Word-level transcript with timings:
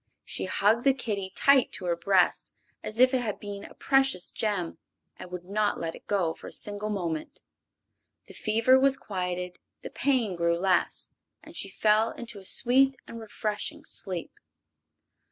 She 0.25 0.45
hugged 0.45 0.83
the 0.83 0.95
kitty 0.95 1.31
tight 1.35 1.71
to 1.73 1.85
her 1.85 1.95
breast, 1.95 2.51
as 2.81 2.97
if 2.99 3.13
it 3.13 3.21
had 3.21 3.39
been 3.39 3.63
a 3.65 3.75
precious 3.75 4.31
gem, 4.31 4.79
and 5.17 5.29
would 5.31 5.45
not 5.45 5.79
let 5.79 5.93
it 5.93 6.07
go 6.07 6.33
for 6.33 6.47
a 6.47 6.51
single 6.51 6.89
moment. 6.89 7.43
The 8.25 8.33
fever 8.33 8.79
was 8.79 8.97
quieted, 8.97 9.59
the 9.83 9.91
pain 9.91 10.35
grew 10.35 10.57
less, 10.57 11.11
and 11.43 11.55
she 11.55 11.69
fell 11.69 12.13
into 12.13 12.39
a 12.39 12.43
sweet 12.45 12.95
and 13.07 13.19
refreshing 13.19 13.85
sleep. 13.85 14.31